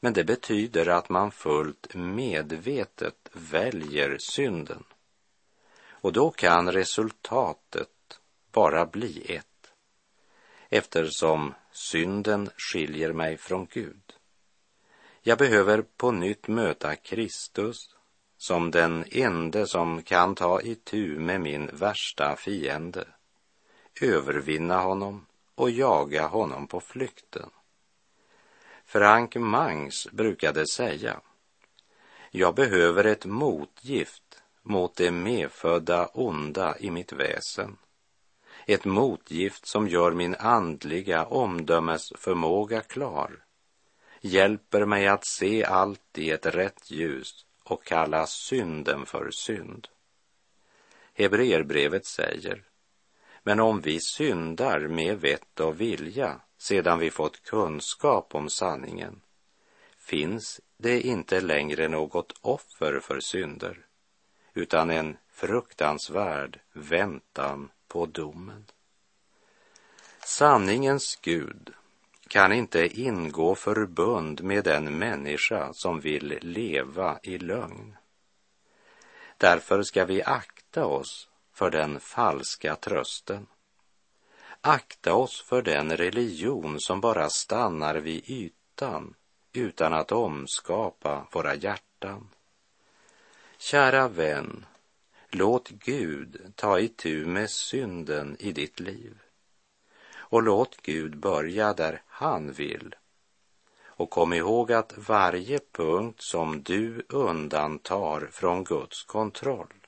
Men 0.00 0.12
det 0.12 0.24
betyder 0.24 0.86
att 0.86 1.08
man 1.08 1.30
fullt 1.30 1.94
medvetet 1.94 3.30
väljer 3.32 4.16
synden. 4.18 4.84
Och 5.88 6.12
då 6.12 6.30
kan 6.30 6.72
resultatet 6.72 8.20
bara 8.52 8.86
bli 8.86 9.34
ett 9.34 9.46
eftersom 10.68 11.54
synden 11.72 12.50
skiljer 12.56 13.12
mig 13.12 13.36
från 13.36 13.66
Gud. 13.70 14.12
Jag 15.22 15.38
behöver 15.38 15.82
på 15.96 16.10
nytt 16.10 16.48
möta 16.48 16.96
Kristus 16.96 17.94
som 18.36 18.70
den 18.70 19.04
ende 19.10 19.66
som 19.66 20.02
kan 20.02 20.34
ta 20.34 20.60
itu 20.60 21.18
med 21.18 21.40
min 21.40 21.70
värsta 21.72 22.36
fiende, 22.36 23.08
övervinna 24.00 24.80
honom 24.80 25.26
och 25.54 25.70
jaga 25.70 26.26
honom 26.26 26.66
på 26.66 26.80
flykten. 26.80 27.50
Frank 28.84 29.36
Mangs 29.36 30.08
brukade 30.12 30.66
säga, 30.66 31.20
jag 32.30 32.54
behöver 32.54 33.04
ett 33.04 33.24
motgift 33.24 34.42
mot 34.62 34.96
det 34.96 35.10
medfödda 35.10 36.06
onda 36.06 36.78
i 36.78 36.90
mitt 36.90 37.12
väsen 37.12 37.76
ett 38.66 38.84
motgift 38.84 39.66
som 39.66 39.88
gör 39.88 40.12
min 40.12 40.34
andliga 40.34 41.24
omdömesförmåga 41.24 42.80
klar, 42.80 43.44
hjälper 44.20 44.86
mig 44.86 45.08
att 45.08 45.26
se 45.26 45.64
allt 45.64 46.18
i 46.18 46.30
ett 46.30 46.46
rätt 46.46 46.90
ljus 46.90 47.46
och 47.64 47.84
kalla 47.84 48.26
synden 48.26 49.06
för 49.06 49.30
synd. 49.30 49.88
Hebreerbrevet 51.14 52.06
säger, 52.06 52.62
men 53.42 53.60
om 53.60 53.80
vi 53.80 54.00
syndar 54.00 54.80
med 54.80 55.20
vett 55.20 55.60
och 55.60 55.80
vilja 55.80 56.40
sedan 56.58 56.98
vi 56.98 57.10
fått 57.10 57.42
kunskap 57.42 58.34
om 58.34 58.50
sanningen, 58.50 59.20
finns 59.98 60.60
det 60.76 61.00
inte 61.00 61.40
längre 61.40 61.88
något 61.88 62.32
offer 62.40 63.00
för 63.00 63.20
synder, 63.20 63.78
utan 64.54 64.90
en 64.90 65.16
fruktansvärd 65.28 66.60
väntan 66.72 67.70
på 67.88 68.06
domen. 68.06 68.64
Sanningens 70.24 71.18
Gud 71.22 71.72
kan 72.28 72.52
inte 72.52 73.00
ingå 73.00 73.54
förbund 73.54 74.42
med 74.42 74.64
den 74.64 74.98
människa 74.98 75.72
som 75.72 76.00
vill 76.00 76.38
leva 76.40 77.18
i 77.22 77.38
lögn. 77.38 77.96
Därför 79.36 79.82
ska 79.82 80.04
vi 80.04 80.22
akta 80.22 80.86
oss 80.86 81.29
för 81.60 81.70
den 81.70 82.00
falska 82.00 82.76
trösten. 82.76 83.46
Akta 84.60 85.14
oss 85.14 85.40
för 85.40 85.62
den 85.62 85.96
religion 85.96 86.80
som 86.80 87.00
bara 87.00 87.30
stannar 87.30 87.94
vid 87.94 88.30
ytan 88.30 89.14
utan 89.52 89.92
att 89.92 90.12
omskapa 90.12 91.26
våra 91.32 91.54
hjärtan. 91.54 92.28
Kära 93.58 94.08
vän, 94.08 94.66
Låt 95.30 95.68
Gud 95.68 96.52
ta 96.54 96.78
itu 96.78 97.26
med 97.26 97.50
synden 97.50 98.36
i 98.38 98.52
ditt 98.52 98.80
liv. 98.80 99.18
Och 100.16 100.42
låt 100.42 100.76
Gud 100.82 101.16
börja 101.16 101.72
där 101.72 102.02
han 102.06 102.52
vill. 102.52 102.94
Och 103.84 104.10
kom 104.10 104.32
ihåg 104.32 104.72
att 104.72 104.98
varje 105.08 105.60
punkt 105.72 106.22
som 106.22 106.62
du 106.62 107.06
undantar 107.08 108.28
från 108.32 108.64
Guds 108.64 109.04
kontroll 109.04 109.79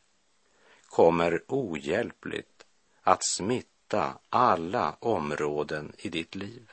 kommer 0.93 1.43
ohjälpligt 1.49 2.67
att 3.03 3.25
smitta 3.25 4.19
alla 4.31 4.97
områden 5.01 5.93
i 5.99 6.09
ditt 6.09 6.35
liv. 6.35 6.71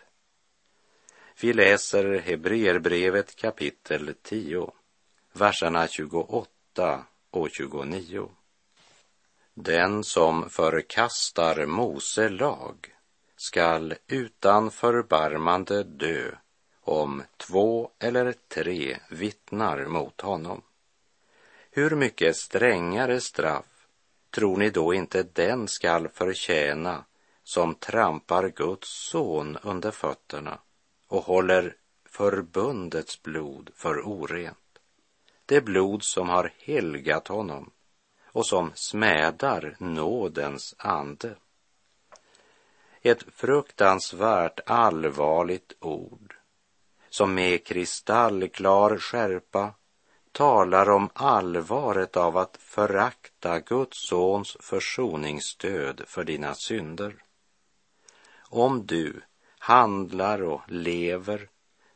Vi 1.42 1.54
läser 1.54 2.20
Hebreerbrevet 2.20 3.36
kapitel 3.36 4.16
10, 4.22 4.72
verserna 5.34 5.88
28 5.88 7.06
och 7.32 7.50
29. 7.52 8.30
Den 9.54 10.04
som 10.04 10.50
förkastar 10.50 11.66
Mose 11.66 12.30
lag 12.30 12.94
skall 13.36 13.94
utan 14.08 14.72
förbarmande 14.72 15.84
dö 15.84 16.32
om 16.82 17.24
två 17.38 17.92
eller 18.00 18.34
tre 18.48 18.98
vittnar 19.10 19.86
mot 19.86 20.22
honom. 20.22 20.62
Hur 21.72 21.96
mycket 21.96 22.36
strängare 22.36 23.22
straff 23.22 23.79
tror 24.32 24.58
ni 24.58 24.70
då 24.70 24.94
inte 24.94 25.24
den 25.24 25.68
skall 25.68 26.08
förtjäna 26.08 27.06
som 27.44 27.76
trampar 27.76 28.50
Guds 28.50 28.88
son 28.90 29.58
under 29.64 29.92
fötterna 29.92 30.60
och 31.08 31.24
håller 31.24 31.76
förbundets 32.06 33.22
blod 33.22 33.70
för 33.76 34.08
orent, 34.08 34.80
det 35.46 35.62
blod 35.62 36.04
som 36.04 36.30
har 36.30 36.54
helgat 36.60 37.28
honom 37.28 37.72
och 38.26 38.46
som 38.46 38.72
smädar 38.76 39.76
nådens 39.80 40.76
ande. 40.78 41.36
Ett 43.02 43.24
fruktansvärt 43.36 44.60
allvarligt 44.66 45.74
ord 45.80 46.36
som 47.10 47.34
med 47.34 47.66
kristallklar 47.66 48.98
skärpa 48.98 49.74
talar 50.40 50.90
om 50.90 51.10
allvaret 51.14 52.18
av 52.18 52.38
att 52.38 52.58
förakta 52.58 53.60
Guds 53.60 54.08
sons 54.08 54.58
försoningsstöd 54.60 56.02
för 56.08 56.24
dina 56.24 56.54
synder. 56.54 57.16
Om 58.50 58.86
du 58.86 59.22
handlar 59.58 60.44
och 60.44 60.62
lever 60.68 61.50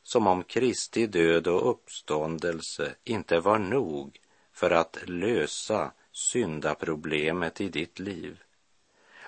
som 0.04 0.28
om 0.28 0.44
Kristi 0.44 1.08
död 1.08 1.48
och 1.48 1.70
uppståndelse 1.70 2.96
inte 3.04 3.40
var 3.40 3.58
nog 3.58 4.20
för 4.54 4.72
att 4.72 4.98
lösa 5.06 5.92
syndaproblemet 6.12 7.62
i 7.62 7.70
ditt 7.70 8.00
liv 8.00 8.40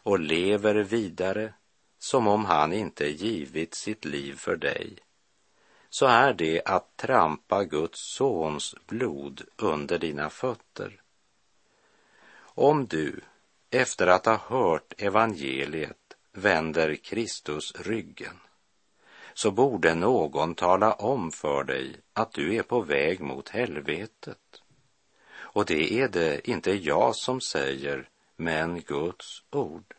och 0.03 0.19
lever 0.19 0.75
vidare 0.75 1.53
som 1.99 2.27
om 2.27 2.45
han 2.45 2.73
inte 2.73 3.07
givit 3.07 3.75
sitt 3.75 4.05
liv 4.05 4.33
för 4.33 4.55
dig, 4.55 4.97
så 5.95 6.05
är 6.05 6.33
det 6.33 6.61
att 6.65 6.97
trampa 6.97 7.63
Guds 7.63 7.99
sons 7.99 8.75
blod 8.87 9.41
under 9.57 9.97
dina 9.97 10.29
fötter 10.29 11.01
Om 12.39 12.85
du, 12.85 13.21
efter 13.69 14.07
att 14.07 14.25
ha 14.25 14.37
hört 14.37 14.93
evangeliet, 14.97 16.15
vänder 16.31 16.95
Kristus 16.95 17.73
ryggen, 17.75 18.39
så 19.33 19.51
borde 19.51 19.95
någon 19.95 20.55
tala 20.55 20.93
om 20.93 21.31
för 21.31 21.63
dig 21.63 21.95
att 22.13 22.31
du 22.33 22.55
är 22.55 22.63
på 22.63 22.81
väg 22.81 23.21
mot 23.21 23.49
helvetet. 23.49 24.61
Och 25.37 25.65
det 25.65 25.93
är 25.93 26.07
det 26.07 26.49
inte 26.49 26.71
jag 26.71 27.15
som 27.15 27.41
säger, 27.41 28.09
men 28.35 28.81
Guds 28.81 29.43
ord. 29.49 29.93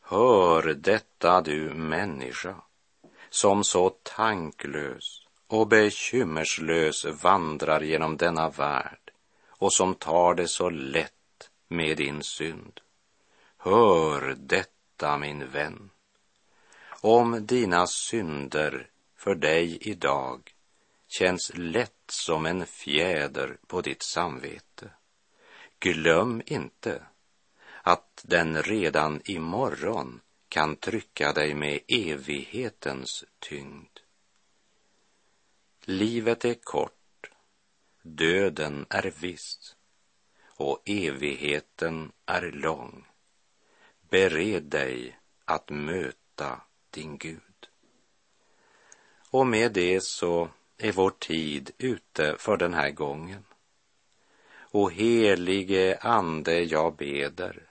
Hör 0.00 0.74
detta 0.74 1.40
du 1.40 1.74
människa, 1.74 2.54
som 3.34 3.64
så 3.64 3.90
tanklös 3.90 5.26
och 5.46 5.68
bekymmerslös 5.68 7.04
vandrar 7.04 7.80
genom 7.80 8.16
denna 8.16 8.50
värld 8.50 9.10
och 9.48 9.72
som 9.72 9.94
tar 9.94 10.34
det 10.34 10.48
så 10.48 10.70
lätt 10.70 11.50
med 11.68 11.96
din 11.96 12.22
synd. 12.22 12.80
Hör 13.56 14.34
detta, 14.38 15.18
min 15.18 15.50
vän. 15.50 15.90
Om 17.00 17.46
dina 17.46 17.86
synder 17.86 18.88
för 19.16 19.34
dig 19.34 19.78
idag 19.80 20.54
känns 21.08 21.52
lätt 21.54 22.04
som 22.08 22.46
en 22.46 22.66
fjäder 22.66 23.56
på 23.66 23.80
ditt 23.80 24.02
samvete, 24.02 24.90
glöm 25.80 26.42
inte 26.46 27.02
att 27.82 28.24
den 28.24 28.62
redan 28.62 29.20
imorgon 29.24 30.20
kan 30.54 30.76
trycka 30.76 31.32
dig 31.32 31.54
med 31.54 31.80
evighetens 31.88 33.24
tyngd. 33.38 33.98
Livet 35.84 36.44
är 36.44 36.54
kort, 36.54 37.30
döden 38.02 38.86
är 38.90 39.12
viss 39.20 39.76
och 40.46 40.82
evigheten 40.84 42.12
är 42.26 42.42
lång. 42.52 43.06
Bered 44.10 44.62
dig 44.62 45.18
att 45.44 45.70
möta 45.70 46.60
din 46.90 47.18
Gud. 47.18 47.68
Och 49.30 49.46
med 49.46 49.72
det 49.72 50.02
så 50.02 50.48
är 50.78 50.92
vår 50.92 51.10
tid 51.10 51.70
ute 51.78 52.36
för 52.38 52.56
den 52.56 52.74
här 52.74 52.90
gången. 52.90 53.44
O 54.70 54.88
helige 54.88 55.98
Ande, 56.00 56.62
jag 56.62 56.96
beder, 56.96 57.62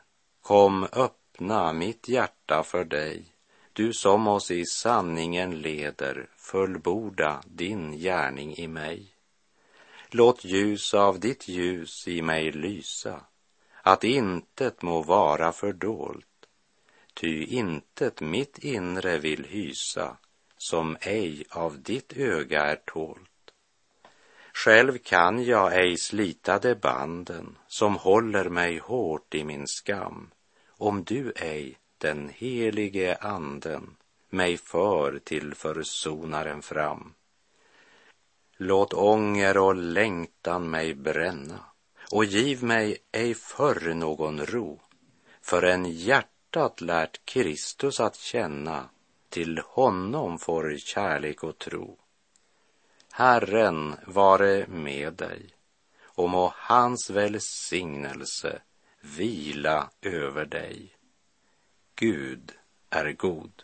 kom 0.41 0.87
öppna 1.33 1.73
mitt 1.73 2.07
hjärta 2.07 2.63
för 2.63 2.83
dig, 2.83 3.25
du 3.73 3.93
som 3.93 4.27
oss 4.27 4.51
i 4.51 4.65
sanningen 4.65 5.61
leder, 5.61 6.29
fullborda 6.37 7.41
din 7.45 7.91
gärning 7.91 8.55
i 8.55 8.67
mig. 8.67 9.15
Låt 10.09 10.45
ljus 10.45 10.93
av 10.93 11.19
ditt 11.19 11.47
ljus 11.47 12.07
i 12.07 12.21
mig 12.21 12.51
lysa, 12.51 13.21
att 13.81 14.03
intet 14.03 14.81
må 14.81 15.01
vara 15.01 15.51
fördolt, 15.51 16.47
ty 17.13 17.43
intet 17.43 18.21
mitt 18.21 18.57
inre 18.57 19.17
vill 19.17 19.45
hysa, 19.45 20.17
som 20.57 20.97
ej 21.01 21.45
av 21.49 21.81
ditt 21.81 22.13
öga 22.13 22.61
är 22.61 22.75
tålt. 22.85 23.29
Själv 24.53 24.97
kan 24.97 25.43
jag 25.43 25.75
ej 25.75 25.97
slita 25.97 26.59
de 26.59 26.75
banden 26.75 27.57
som 27.67 27.95
håller 27.95 28.49
mig 28.49 28.77
hårt 28.77 29.35
i 29.35 29.43
min 29.43 29.67
skam, 29.67 30.29
om 30.83 31.03
du 31.03 31.33
ej, 31.35 31.77
den 31.97 32.29
helige 32.29 33.15
anden, 33.15 33.95
mig 34.29 34.57
för 34.57 35.19
till 35.19 35.55
försonaren 35.55 36.61
fram. 36.61 37.13
Låt 38.57 38.93
ånger 38.93 39.57
och 39.57 39.75
längtan 39.75 40.69
mig 40.69 40.93
bränna 40.93 41.59
och 42.11 42.25
giv 42.25 42.63
mig 42.63 42.97
ej 43.11 43.33
förr 43.33 43.93
någon 43.93 44.45
ro 44.45 44.81
förrän 45.41 45.85
hjärtat 45.85 46.81
lärt 46.81 47.25
Kristus 47.25 47.99
att 47.99 48.15
känna 48.15 48.89
till 49.29 49.61
honom 49.65 50.39
får 50.39 50.77
kärlek 50.77 51.43
och 51.43 51.57
tro. 51.57 51.97
Herren 53.11 53.95
vare 54.05 54.67
med 54.67 55.13
dig 55.13 55.49
och 56.03 56.29
må 56.29 56.53
hans 56.55 57.09
välsignelse 57.09 58.61
vila 59.03 59.89
över 60.01 60.45
dig. 60.45 60.95
Gud 61.95 62.51
är 62.89 63.11
god. 63.11 63.63